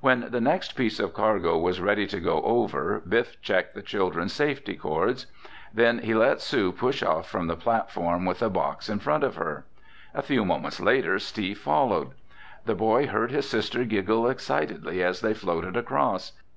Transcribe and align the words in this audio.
When 0.00 0.26
the 0.32 0.40
next 0.40 0.72
piece 0.72 0.98
of 0.98 1.14
cargo 1.14 1.56
was 1.56 1.80
ready 1.80 2.08
to 2.08 2.18
go 2.18 2.42
over, 2.42 3.00
Biff 3.08 3.40
checked 3.40 3.76
the 3.76 3.80
children's 3.80 4.32
safety 4.32 4.74
cords. 4.74 5.26
Then 5.72 5.98
he 6.00 6.14
let 6.14 6.40
Sue 6.40 6.72
push 6.72 7.00
off 7.00 7.28
from 7.30 7.46
the 7.46 7.54
platform 7.54 8.24
with 8.24 8.42
a 8.42 8.50
box 8.50 8.88
in 8.88 8.98
front 8.98 9.22
of 9.22 9.36
her. 9.36 9.66
A 10.14 10.22
few 10.22 10.44
moments 10.44 10.80
later, 10.80 11.20
Steve 11.20 11.58
followed. 11.58 12.10
The 12.64 12.74
boy 12.74 13.06
heard 13.06 13.30
his 13.30 13.48
sister 13.48 13.84
giggle 13.84 14.26
excitedly 14.28 15.00
as 15.00 15.20
they 15.20 15.32
floated 15.32 15.76
across. 15.76 16.32